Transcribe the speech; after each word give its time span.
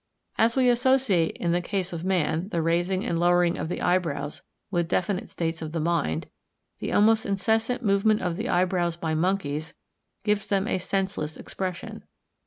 As 0.35 0.55
we 0.55 0.67
associate 0.67 1.37
in 1.37 1.51
the 1.51 1.61
case 1.61 1.93
of 1.93 2.03
man 2.03 2.49
the 2.49 2.63
raising 2.63 3.05
and 3.05 3.19
lowering 3.19 3.55
of 3.59 3.69
the 3.69 3.83
eyebrows 3.83 4.41
with 4.71 4.87
definite 4.87 5.29
states 5.29 5.61
of 5.61 5.73
the 5.73 5.79
mind, 5.79 6.25
the 6.79 6.91
almost 6.91 7.23
incessant 7.23 7.83
movement 7.83 8.19
of 8.19 8.35
the 8.35 8.49
eyebrows 8.49 8.95
by 8.97 9.13
monkeys 9.13 9.75
gives 10.23 10.47
them 10.47 10.67
a 10.67 10.79
senseless 10.79 11.37
expression. 11.37 12.03